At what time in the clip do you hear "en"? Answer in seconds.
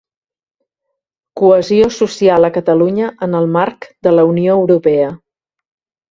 3.27-3.37